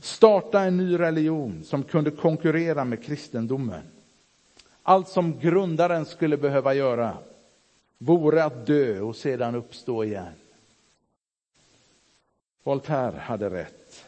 starta 0.00 0.60
en 0.60 0.76
ny 0.76 0.98
religion 0.98 1.64
som 1.64 1.82
kunde 1.82 2.10
konkurrera 2.10 2.84
med 2.84 3.04
kristendomen. 3.04 3.82
Allt 4.82 5.08
som 5.08 5.38
grundaren 5.38 6.06
skulle 6.06 6.36
behöva 6.36 6.74
göra 6.74 7.16
vore 7.98 8.44
att 8.44 8.66
dö 8.66 9.00
och 9.00 9.16
sedan 9.16 9.54
uppstå 9.54 10.04
igen. 10.04 10.32
Voltaire 12.62 13.18
hade 13.18 13.50
rätt. 13.50 14.07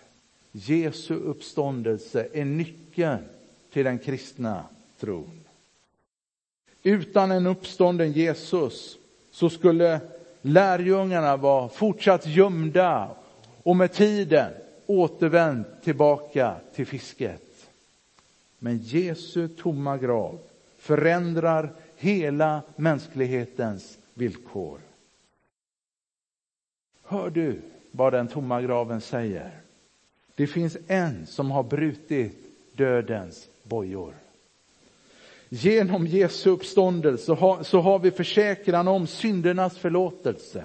Jesu 0.52 1.14
uppståndelse 1.14 2.28
är 2.32 2.44
nyckeln 2.44 3.24
till 3.72 3.84
den 3.84 3.98
kristna 3.98 4.64
tron. 5.00 5.40
Utan 6.82 7.30
en 7.30 7.46
uppstånden 7.46 8.12
Jesus 8.12 8.98
så 9.30 9.50
skulle 9.50 10.00
lärjungarna 10.42 11.36
vara 11.36 11.68
fortsatt 11.68 12.26
gömda 12.26 13.10
och 13.62 13.76
med 13.76 13.92
tiden 13.92 14.52
återvänt 14.86 15.66
tillbaka 15.82 16.56
till 16.74 16.86
fisket. 16.86 17.68
Men 18.58 18.78
Jesu 18.78 19.48
tomma 19.48 19.98
grav 19.98 20.38
förändrar 20.78 21.72
hela 21.96 22.62
mänsklighetens 22.76 23.98
villkor. 24.14 24.78
Hör 27.02 27.30
du 27.30 27.60
vad 27.90 28.12
den 28.12 28.28
tomma 28.28 28.62
graven 28.62 29.00
säger? 29.00 29.50
Det 30.34 30.46
finns 30.46 30.76
en 30.86 31.26
som 31.26 31.50
har 31.50 31.62
brutit 31.62 32.32
dödens 32.76 33.48
bojor. 33.62 34.14
Genom 35.48 36.06
Jesu 36.06 36.50
uppståndelse 36.50 37.24
så 37.64 37.80
har 37.80 37.98
vi 37.98 38.10
försäkran 38.10 38.88
om 38.88 39.06
syndernas 39.06 39.78
förlåtelse. 39.78 40.64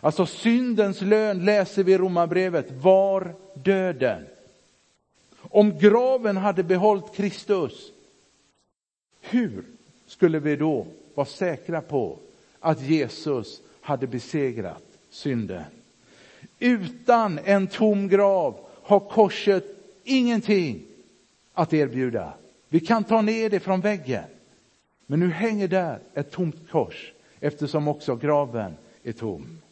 Alltså 0.00 0.26
syndens 0.26 1.00
lön 1.00 1.44
läser 1.44 1.84
vi 1.84 1.92
i 1.92 1.98
Romarbrevet 1.98 2.72
var 2.72 3.34
döden. 3.54 4.26
Om 5.40 5.78
graven 5.78 6.36
hade 6.36 6.62
behållit 6.62 7.14
Kristus, 7.14 7.92
hur 9.20 9.64
skulle 10.06 10.38
vi 10.38 10.56
då 10.56 10.86
vara 11.14 11.26
säkra 11.26 11.80
på 11.80 12.18
att 12.60 12.82
Jesus 12.82 13.60
hade 13.80 14.06
besegrat 14.06 14.84
synden? 15.10 15.64
Utan 16.58 17.40
en 17.44 17.66
tom 17.66 18.08
grav 18.08 18.58
har 18.82 19.00
korset 19.00 19.64
ingenting 20.04 20.82
att 21.52 21.72
erbjuda. 21.72 22.32
Vi 22.68 22.80
kan 22.80 23.04
ta 23.04 23.22
ner 23.22 23.50
det 23.50 23.60
från 23.60 23.80
väggen. 23.80 24.24
Men 25.06 25.20
nu 25.20 25.30
hänger 25.30 25.68
där 25.68 25.98
ett 26.14 26.30
tomt 26.30 26.70
kors 26.70 27.12
eftersom 27.40 27.88
också 27.88 28.16
graven 28.16 28.72
är 29.02 29.12
tom. 29.12 29.62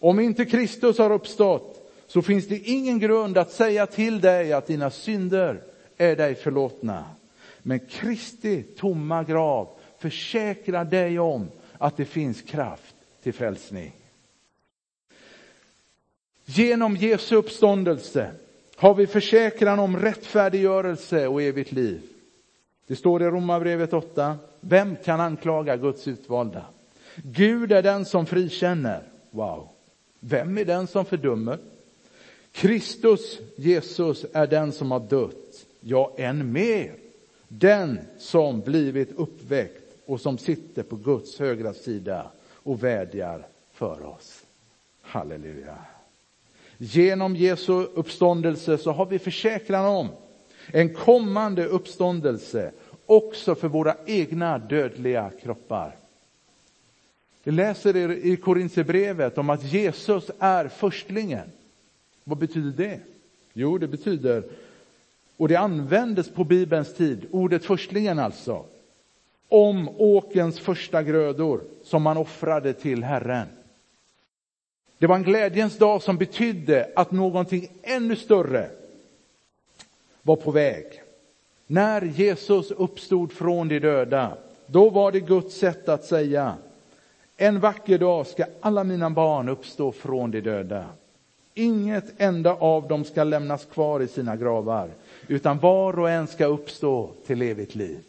Om 0.00 0.20
inte 0.20 0.44
Kristus 0.44 0.98
har 0.98 1.12
uppstått 1.12 1.92
så 2.06 2.22
finns 2.22 2.48
det 2.48 2.58
ingen 2.58 2.98
grund 2.98 3.38
att 3.38 3.52
säga 3.52 3.86
till 3.86 4.20
dig 4.20 4.52
att 4.52 4.66
dina 4.66 4.90
synder 4.90 5.62
är 5.96 6.16
dig 6.16 6.34
förlåtna. 6.34 7.04
Men 7.62 7.78
Kristi 7.78 8.62
tomma 8.62 9.24
grav 9.24 9.68
försäkrar 9.98 10.84
dig 10.84 11.18
om 11.18 11.48
att 11.78 11.96
det 11.96 12.04
finns 12.04 12.42
kraft 12.42 12.94
till 13.22 13.34
frälsning. 13.34 13.92
Genom 16.50 16.96
Jesu 16.96 17.36
uppståndelse 17.36 18.30
har 18.76 18.94
vi 18.94 19.06
försäkran 19.06 19.78
om 19.78 19.96
rättfärdiggörelse 19.96 21.26
och 21.26 21.42
evigt 21.42 21.72
liv. 21.72 22.00
Det 22.86 22.96
står 22.96 23.22
i 23.22 23.26
Romarbrevet 23.26 23.92
8. 23.92 24.36
Vem 24.60 24.96
kan 25.04 25.20
anklaga 25.20 25.76
Guds 25.76 26.08
utvalda? 26.08 26.64
Gud 27.16 27.72
är 27.72 27.82
den 27.82 28.04
som 28.04 28.26
frikänner. 28.26 29.02
Wow. 29.30 29.68
Vem 30.20 30.58
är 30.58 30.64
den 30.64 30.86
som 30.86 31.04
fördömer? 31.04 31.58
Kristus, 32.52 33.38
Jesus, 33.56 34.26
är 34.32 34.46
den 34.46 34.72
som 34.72 34.90
har 34.90 35.00
dött. 35.00 35.66
Ja, 35.80 36.14
än 36.16 36.52
mer. 36.52 36.94
Den 37.48 37.98
som 38.18 38.60
blivit 38.60 39.12
uppväckt 39.12 39.94
och 40.06 40.20
som 40.20 40.38
sitter 40.38 40.82
på 40.82 40.96
Guds 40.96 41.38
högra 41.38 41.74
sida 41.74 42.30
och 42.52 42.84
vädjar 42.84 43.46
för 43.72 44.06
oss. 44.06 44.44
Halleluja. 45.02 45.76
Genom 46.78 47.36
Jesu 47.36 47.72
uppståndelse 47.72 48.78
så 48.78 48.92
har 48.92 49.06
vi 49.06 49.18
försäkran 49.18 49.84
om 49.84 50.08
en 50.66 50.94
kommande 50.94 51.64
uppståndelse 51.64 52.72
också 53.06 53.54
för 53.54 53.68
våra 53.68 53.94
egna 54.06 54.58
dödliga 54.58 55.30
kroppar. 55.42 55.96
Vi 57.44 57.52
läser 57.52 58.12
i 58.12 58.36
Korinthierbrevet 58.36 59.38
om 59.38 59.50
att 59.50 59.72
Jesus 59.72 60.30
är 60.38 60.68
förstlingen. 60.68 61.48
Vad 62.24 62.38
betyder 62.38 62.84
det? 62.84 63.00
Jo, 63.52 63.78
det 63.78 63.88
betyder, 63.88 64.42
och 65.36 65.48
det 65.48 65.56
användes 65.56 66.30
på 66.30 66.44
Bibelns 66.44 66.94
tid, 66.94 67.26
ordet 67.30 67.64
förstlingen 67.64 68.18
alltså, 68.18 68.64
om 69.48 69.88
åkens 69.88 70.60
första 70.60 71.02
grödor 71.02 71.60
som 71.84 72.02
man 72.02 72.16
offrade 72.16 72.72
till 72.72 73.04
Herren. 73.04 73.46
Det 74.98 75.06
var 75.06 75.16
en 75.16 75.22
glädjens 75.22 75.78
dag 75.78 76.02
som 76.02 76.16
betydde 76.16 76.90
att 76.96 77.10
någonting 77.10 77.68
ännu 77.82 78.16
större 78.16 78.70
var 80.22 80.36
på 80.36 80.50
väg. 80.50 81.02
När 81.66 82.02
Jesus 82.02 82.70
uppstod 82.70 83.32
från 83.32 83.68
de 83.68 83.78
döda, 83.78 84.36
då 84.66 84.90
var 84.90 85.12
det 85.12 85.20
Guds 85.20 85.56
sätt 85.56 85.88
att 85.88 86.04
säga 86.04 86.56
en 87.40 87.60
vacker 87.60 87.98
dag 87.98 88.26
ska 88.26 88.44
alla 88.60 88.84
mina 88.84 89.10
barn 89.10 89.48
uppstå 89.48 89.92
från 89.92 90.30
de 90.30 90.40
döda. 90.40 90.84
Inget 91.54 92.20
enda 92.20 92.54
av 92.54 92.88
dem 92.88 93.04
ska 93.04 93.24
lämnas 93.24 93.64
kvar 93.64 94.00
i 94.00 94.08
sina 94.08 94.36
gravar, 94.36 94.90
utan 95.28 95.58
var 95.58 95.98
och 95.98 96.10
en 96.10 96.26
ska 96.26 96.46
uppstå 96.46 97.10
till 97.26 97.42
evigt 97.42 97.74
liv. 97.74 98.00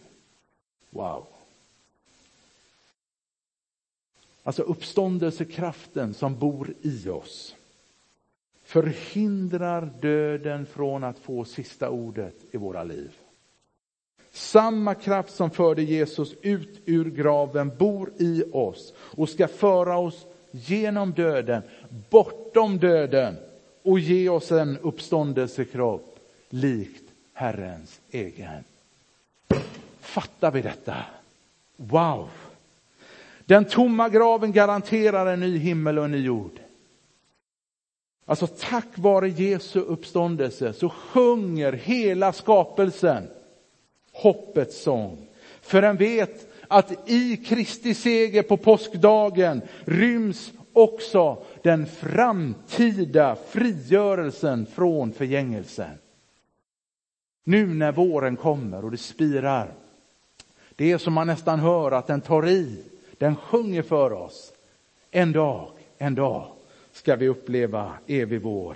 Wow. 0.89 1.25
Alltså 4.43 4.61
uppståndelsekraften 4.61 6.13
som 6.13 6.39
bor 6.39 6.73
i 6.81 7.09
oss 7.09 7.55
förhindrar 8.63 9.89
döden 10.01 10.65
från 10.65 11.03
att 11.03 11.19
få 11.19 11.45
sista 11.45 11.89
ordet 11.89 12.35
i 12.51 12.57
våra 12.57 12.83
liv. 12.83 13.11
Samma 14.31 14.95
kraft 14.95 15.35
som 15.35 15.51
förde 15.51 15.83
Jesus 15.83 16.33
ut 16.41 16.81
ur 16.85 17.09
graven 17.09 17.71
bor 17.77 18.11
i 18.17 18.43
oss 18.51 18.93
och 18.97 19.29
ska 19.29 19.47
föra 19.47 19.97
oss 19.97 20.25
genom 20.51 21.11
döden, 21.11 21.61
bortom 22.09 22.77
döden 22.77 23.35
och 23.83 23.99
ge 23.99 24.29
oss 24.29 24.51
en 24.51 24.77
uppståndelsekropp 24.77 26.19
likt 26.49 27.03
Herrens 27.33 27.99
egen. 28.11 28.63
Fattar 29.99 30.51
vi 30.51 30.61
detta? 30.61 30.95
Wow! 31.75 32.29
Den 33.49 33.65
tomma 33.65 34.09
graven 34.09 34.51
garanterar 34.51 35.25
en 35.25 35.39
ny 35.39 35.57
himmel 35.57 35.99
och 35.99 36.05
en 36.05 36.11
ny 36.11 36.21
jord. 36.25 36.59
Alltså 38.25 38.47
tack 38.47 38.87
vare 38.95 39.29
Jesu 39.29 39.79
uppståndelse 39.79 40.73
så 40.73 40.89
sjunger 40.89 41.73
hela 41.73 42.33
skapelsen 42.33 43.27
hoppets 44.13 44.81
sång. 44.81 45.27
För 45.61 45.81
den 45.81 45.97
vet 45.97 46.53
att 46.67 47.09
i 47.09 47.37
Kristi 47.37 47.93
seger 47.93 48.43
på 48.43 48.57
påskdagen 48.57 49.61
ryms 49.85 50.51
också 50.73 51.43
den 51.63 51.85
framtida 51.85 53.37
frigörelsen 53.49 54.65
från 54.65 55.13
förgängelsen. 55.13 55.97
Nu 57.43 57.67
när 57.67 57.91
våren 57.91 58.35
kommer 58.35 58.85
och 58.85 58.91
det 58.91 58.97
spirar, 58.97 59.71
det 60.75 60.91
är 60.91 60.97
som 60.97 61.13
man 61.13 61.27
nästan 61.27 61.59
hör 61.59 61.91
att 61.91 62.07
den 62.07 62.21
tar 62.21 62.47
i, 62.47 62.83
den 63.19 63.35
sjunger 63.35 63.81
för 63.81 64.13
oss. 64.13 64.53
En 65.11 65.31
dag, 65.31 65.69
en 65.97 66.15
dag 66.15 66.47
ska 66.91 67.15
vi 67.15 67.27
uppleva 67.27 67.93
evig 68.07 68.41
vår. 68.41 68.75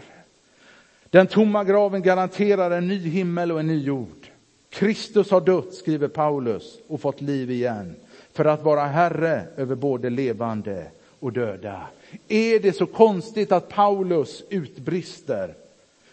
Den 1.09 1.27
tomma 1.27 1.63
graven 1.63 2.01
garanterar 2.01 2.71
en 2.71 2.87
ny 2.87 3.09
himmel 3.09 3.51
och 3.51 3.59
en 3.59 3.67
ny 3.67 3.83
jord. 3.83 4.27
Kristus 4.69 5.31
har 5.31 5.41
dött, 5.41 5.73
skriver 5.73 6.07
Paulus, 6.07 6.79
och 6.87 7.01
fått 7.01 7.21
liv 7.21 7.51
igen 7.51 7.95
för 8.31 8.45
att 8.45 8.63
vara 8.63 8.85
Herre 8.85 9.43
över 9.57 9.75
både 9.75 10.09
levande 10.09 10.85
och 11.19 11.33
döda. 11.33 11.87
Är 12.27 12.59
det 12.59 12.73
så 12.73 12.85
konstigt 12.85 13.51
att 13.51 13.69
Paulus 13.69 14.43
utbrister? 14.49 15.55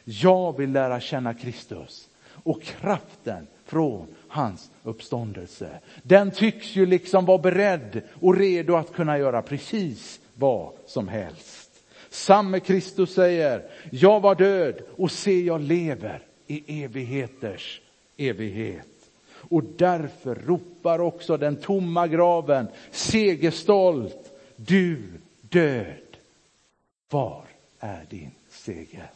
Jag 0.05 0.59
vill 0.59 0.73
lära 0.73 1.01
känna 1.01 1.35
Kristus 1.35 2.09
och 2.45 2.62
kraften 2.62 3.47
från 3.64 4.07
hans 4.31 4.71
uppståndelse. 4.83 5.69
Den 6.03 6.31
tycks 6.31 6.77
ju 6.77 6.87
liksom 6.87 7.25
vara 7.25 7.38
beredd 7.38 8.03
och 8.21 8.37
redo 8.37 8.77
att 8.77 8.93
kunna 8.93 9.19
göra 9.19 9.43
precis 9.43 10.21
vad 10.35 10.73
som 10.87 11.09
helst. 11.09 11.71
Samme 12.11 12.61
Kristus 12.61 13.14
säger, 13.14 13.62
jag 13.90 14.21
var 14.21 14.35
död 14.35 14.75
och 14.97 15.11
se 15.11 15.40
jag 15.40 15.61
lever 15.61 16.23
i 16.47 16.83
evigheters 16.85 17.81
evighet. 18.16 18.87
Och 19.33 19.64
därför 19.64 20.35
ropar 20.35 20.99
också 20.99 21.37
den 21.37 21.57
tomma 21.57 22.07
graven 22.09 22.66
segerstolt, 22.90 24.33
du 24.57 25.03
död, 25.40 26.16
var 27.11 27.45
är 27.81 28.07
din 28.11 28.31
seger? 28.51 29.11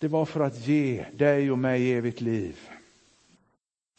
Det 0.00 0.08
var 0.08 0.24
för 0.24 0.40
att 0.40 0.66
ge 0.66 1.04
dig 1.16 1.50
och 1.50 1.58
mig 1.58 1.92
evigt 1.92 2.20
liv 2.20 2.56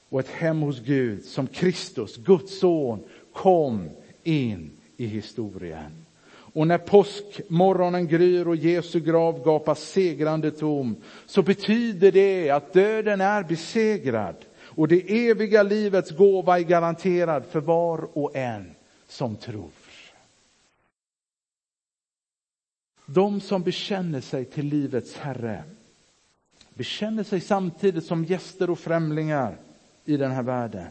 och 0.10 0.20
ett 0.20 0.28
hem 0.28 0.62
hos 0.62 0.80
Gud 0.80 1.26
som 1.26 1.48
Kristus, 1.48 2.18
Guds 2.18 2.60
son, 2.60 3.04
kom 3.34 3.90
in 4.24 4.72
i 4.98 5.06
historien. 5.06 6.06
Och 6.28 6.68
när 6.68 6.78
påskmorgonen 6.78 8.08
gryr 8.08 8.48
och 8.48 8.56
Jesu 8.56 9.00
grav 9.00 9.44
gapar 9.44 9.76
segrande 9.76 10.52
tom 10.52 10.96
så 11.26 11.42
betyder 11.42 12.12
det 12.12 12.50
att 12.50 12.74
döden 12.74 13.22
är 13.22 13.44
besegrad 13.44 14.36
och 14.60 14.88
det 14.88 15.30
eviga 15.30 15.64
livets 15.64 16.12
gåva 16.12 16.60
är 16.60 16.64
garanterad 16.64 17.46
för 17.46 17.60
var 17.60 18.18
och 18.18 18.36
en 18.36 18.76
som 19.08 19.36
tror. 19.36 19.70
De 23.06 23.42
som 23.42 23.64
bekänner 23.64 24.22
sig 24.22 24.46
till 24.46 24.66
livets 24.66 25.18
Herre 25.18 25.64
bekänner 26.74 27.24
sig 27.24 27.42
samtidigt 27.42 28.06
som 28.06 28.26
gäster 28.26 28.70
och 28.70 28.80
främlingar 28.80 29.58
i 30.06 30.18
den 30.18 30.32
här 30.32 30.44
världen. 30.44 30.88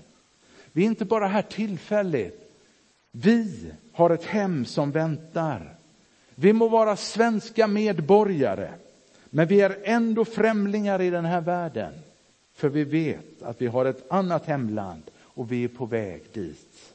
Vi 0.73 0.83
är 0.83 0.87
inte 0.87 1.05
bara 1.05 1.27
här 1.27 1.43
tillfälligt. 1.43 2.53
Vi 3.13 3.73
har 3.93 4.11
ett 4.11 4.25
hem 4.25 4.65
som 4.65 4.91
väntar. 4.91 5.75
Vi 6.35 6.53
må 6.53 6.69
vara 6.69 6.97
svenska 6.97 7.67
medborgare, 7.67 8.71
Men 9.31 9.49
vi 9.49 9.61
är 9.61 9.79
ändå 9.85 10.25
främlingar 10.25 11.01
i 11.01 11.11
den 11.11 11.25
här 11.25 11.41
världen. 11.41 11.93
För 12.55 12.69
vi 12.69 12.85
vet 12.85 13.43
att 13.43 13.63
vi 13.63 13.67
har 13.67 13.85
ett 13.85 14.13
annat 14.13 14.47
hemland 14.47 15.03
och 15.19 15.53
vi 15.53 15.65
är 15.65 15.69
på 15.69 15.87
väg 15.87 16.23
dit. 16.33 16.95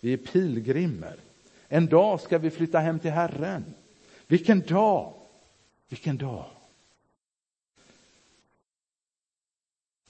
Vi 0.00 0.12
är 0.12 0.16
pilgrimer. 0.16 1.14
En 1.68 1.86
dag 1.86 2.20
ska 2.20 2.38
vi 2.38 2.50
flytta 2.50 2.78
hem 2.78 2.98
till 2.98 3.10
Herren. 3.10 3.64
Vilken 4.26 4.60
dag! 4.60 5.12
Vilken 5.88 6.16
dag! 6.16 6.44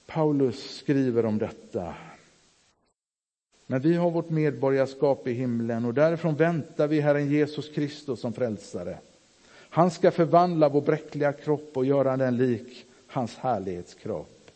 Paulus 0.09 0.77
skriver 0.77 1.25
om 1.25 1.37
detta. 1.37 1.93
Men 3.67 3.81
vi 3.81 3.95
har 3.95 4.11
vårt 4.11 4.29
medborgarskap 4.29 5.27
i 5.27 5.33
himlen 5.33 5.85
och 5.85 5.93
därifrån 5.93 6.35
väntar 6.35 6.87
vi 6.87 6.99
Herren 6.99 7.29
Jesus 7.29 7.69
Kristus 7.69 8.19
som 8.19 8.33
frälsare. 8.33 8.97
Han 9.69 9.91
ska 9.91 10.11
förvandla 10.11 10.69
vår 10.69 10.81
bräckliga 10.81 11.33
kropp 11.33 11.77
och 11.77 11.85
göra 11.85 12.17
den 12.17 12.37
lik 12.37 12.85
hans 13.07 13.35
härlighetskropp. 13.35 14.51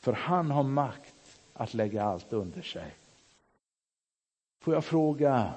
För 0.00 0.12
han 0.12 0.50
har 0.50 0.62
makt 0.62 1.14
att 1.52 1.74
lägga 1.74 2.02
allt 2.02 2.32
under 2.32 2.62
sig. 2.62 2.94
Får 4.60 4.74
jag 4.74 4.84
fråga, 4.84 5.52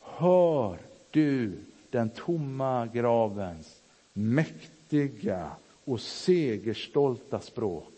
hör 0.00 0.78
du 1.10 1.52
den 1.90 2.10
tomma 2.10 2.86
gravens 2.86 3.80
mäktiga 4.12 5.50
och 5.84 6.00
segerstolta 6.00 7.40
språk? 7.40 7.95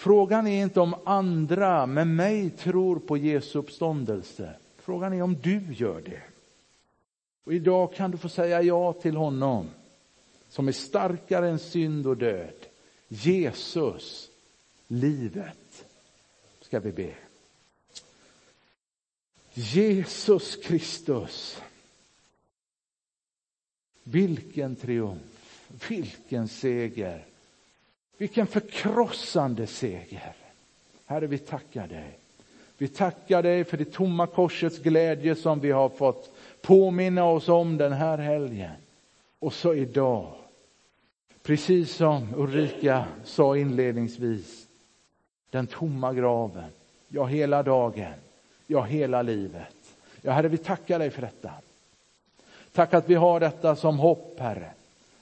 Frågan 0.00 0.46
är 0.46 0.62
inte 0.62 0.80
om 0.80 0.94
andra 1.04 1.86
med 1.86 2.06
mig 2.06 2.50
tror 2.50 2.98
på 2.98 3.16
Jesu 3.16 3.58
uppståndelse. 3.58 4.54
Frågan 4.78 5.12
är 5.12 5.22
om 5.22 5.36
du 5.42 5.74
gör 5.74 6.00
det. 6.00 6.22
Och 7.44 7.54
idag 7.54 7.94
kan 7.94 8.10
du 8.10 8.18
få 8.18 8.28
säga 8.28 8.62
ja 8.62 8.92
till 8.92 9.16
honom 9.16 9.68
som 10.48 10.68
är 10.68 10.72
starkare 10.72 11.48
än 11.48 11.58
synd 11.58 12.06
och 12.06 12.16
död. 12.16 12.54
Jesus, 13.08 14.30
livet, 14.86 15.84
ska 16.60 16.80
vi 16.80 16.92
be. 16.92 17.14
Jesus 19.54 20.56
Kristus. 20.56 21.60
Vilken 24.02 24.76
triumf, 24.76 25.70
vilken 25.88 26.48
seger. 26.48 27.29
Vilken 28.20 28.46
förkrossande 28.46 29.66
seger. 29.66 30.32
Herre, 31.06 31.26
vi 31.26 31.38
tackar 31.38 31.86
dig. 31.86 32.18
Vi 32.78 32.88
tackar 32.88 33.42
dig 33.42 33.64
för 33.64 33.76
det 33.76 33.92
tomma 33.92 34.26
korsets 34.26 34.78
glädje 34.78 35.34
som 35.34 35.60
vi 35.60 35.70
har 35.70 35.88
fått 35.88 36.32
påminna 36.62 37.24
oss 37.24 37.48
om 37.48 37.76
den 37.76 37.92
här 37.92 38.18
helgen. 38.18 38.70
Och 39.38 39.52
så 39.52 39.74
idag, 39.74 40.32
precis 41.42 41.94
som 41.94 42.28
Ulrika 42.36 43.04
sa 43.24 43.56
inledningsvis, 43.56 44.66
den 45.50 45.66
tomma 45.66 46.12
graven, 46.12 46.70
ja 47.08 47.24
hela 47.24 47.62
dagen, 47.62 48.14
ja 48.66 48.82
hela 48.82 49.22
livet. 49.22 49.76
Ja 50.22 50.32
Herre, 50.32 50.48
vi 50.48 50.58
tackar 50.58 50.98
dig 50.98 51.10
för 51.10 51.22
detta. 51.22 51.50
Tack 52.72 52.94
att 52.94 53.08
vi 53.08 53.14
har 53.14 53.40
detta 53.40 53.76
som 53.76 53.98
hopp, 53.98 54.40
Herre. 54.40 54.70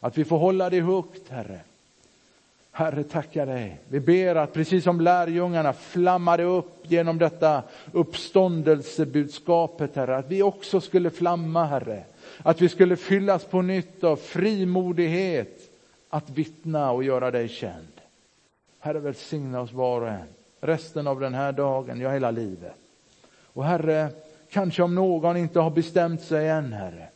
Att 0.01 0.19
vi 0.19 0.25
får 0.25 0.39
hålla 0.39 0.71
det 0.71 0.81
högt, 0.81 1.29
Herre. 1.29 1.61
Herre, 2.71 3.05
tackar 3.05 3.47
dig. 3.47 3.79
Vi 3.89 4.01
ber 4.01 4.35
att 4.35 4.53
precis 4.53 4.85
som 4.85 5.01
lärjungarna 5.01 5.73
flammade 5.73 6.43
upp 6.43 6.77
genom 6.83 7.19
detta 7.19 7.63
uppståndelsebudskapet, 7.93 9.97
Herre, 9.97 10.17
att 10.17 10.29
vi 10.29 10.43
också 10.43 10.81
skulle 10.81 11.11
flamma, 11.11 11.65
Herre. 11.65 12.05
Att 12.43 12.61
vi 12.61 12.69
skulle 12.69 12.97
fyllas 12.97 13.45
på 13.45 13.63
nytt 13.63 14.05
av 14.05 14.17
frimodighet 14.17 15.71
att 16.09 16.31
vittna 16.31 16.91
och 16.91 17.05
göra 17.05 17.31
dig 17.31 17.49
känd. 17.49 18.01
Herre, 18.79 18.99
välsigna 18.99 19.61
oss 19.61 19.73
var 19.73 20.01
och 20.01 20.09
en 20.09 20.27
resten 20.61 21.07
av 21.07 21.21
den 21.21 21.35
här 21.35 21.53
dagen, 21.53 22.01
ja 22.01 22.11
hela 22.11 22.31
livet. 22.31 22.77
Och 23.43 23.65
Herre, 23.65 24.09
kanske 24.51 24.83
om 24.83 24.95
någon 24.95 25.37
inte 25.37 25.61
har 25.61 25.71
bestämt 25.71 26.23
sig 26.23 26.49
än, 26.49 26.73
Herre. 26.73 27.09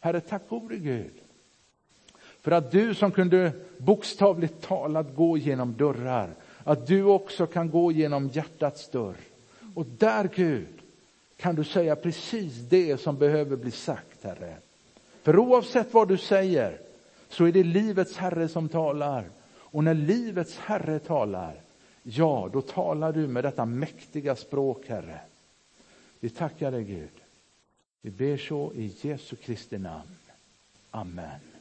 Herre, 0.00 0.20
tack 0.20 0.42
gode 0.48 0.76
Gud 0.76 1.23
för 2.44 2.50
att 2.50 2.70
du 2.70 2.94
som 2.94 3.12
kunde 3.12 3.52
bokstavligt 3.78 4.62
talat 4.62 5.14
gå 5.16 5.38
genom 5.38 5.74
dörrar, 5.76 6.34
att 6.64 6.86
du 6.86 7.04
också 7.04 7.46
kan 7.46 7.70
gå 7.70 7.92
genom 7.92 8.28
hjärtats 8.28 8.88
dörr. 8.88 9.16
Och 9.74 9.86
där 9.86 10.30
Gud 10.34 10.68
kan 11.36 11.54
du 11.54 11.64
säga 11.64 11.96
precis 11.96 12.54
det 12.54 13.00
som 13.00 13.18
behöver 13.18 13.56
bli 13.56 13.70
sagt 13.70 14.24
Herre. 14.24 14.56
För 15.22 15.38
oavsett 15.38 15.94
vad 15.94 16.08
du 16.08 16.18
säger 16.18 16.78
så 17.28 17.44
är 17.44 17.52
det 17.52 17.64
livets 17.64 18.16
Herre 18.16 18.48
som 18.48 18.68
talar. 18.68 19.24
Och 19.58 19.84
när 19.84 19.94
livets 19.94 20.58
Herre 20.58 20.98
talar, 20.98 21.54
ja 22.02 22.50
då 22.52 22.60
talar 22.60 23.12
du 23.12 23.28
med 23.28 23.44
detta 23.44 23.64
mäktiga 23.64 24.36
språk 24.36 24.84
Herre. 24.88 25.20
Vi 26.20 26.30
tackar 26.30 26.70
dig 26.70 26.84
Gud. 26.84 27.22
Vi 28.02 28.10
ber 28.10 28.36
så 28.36 28.72
i 28.74 28.94
Jesu 29.00 29.36
Kristi 29.36 29.78
namn. 29.78 30.16
Amen. 30.90 31.53